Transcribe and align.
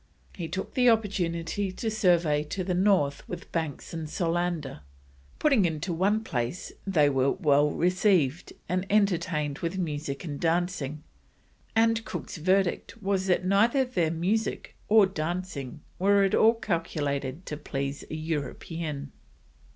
He 0.33 0.47
took 0.47 0.73
the 0.73 0.89
opportunity 0.89 1.71
to 1.73 1.91
survey 1.91 2.43
to 2.45 2.63
the 2.63 2.73
north 2.73 3.21
with 3.29 3.51
Banks 3.51 3.93
and 3.93 4.09
Solander. 4.09 4.79
Putting 5.37 5.63
into 5.63 5.93
one 5.93 6.23
place, 6.23 6.71
they 6.87 7.07
were 7.07 7.29
well 7.33 7.69
received 7.69 8.51
and 8.67 8.87
entertained 8.89 9.59
with 9.59 9.77
music 9.77 10.23
and 10.23 10.39
dancing, 10.39 11.03
and 11.75 12.03
Cook's 12.03 12.37
verdict 12.37 12.99
was 13.03 13.27
that 13.27 13.45
"neither 13.45 13.85
their 13.85 14.09
Musick 14.09 14.75
or 14.87 15.05
Dancing 15.05 15.81
were 15.99 16.23
at 16.23 16.33
all 16.33 16.55
calculated 16.55 17.45
to 17.45 17.55
please 17.55 18.03
a 18.09 18.15
European." 18.15 19.11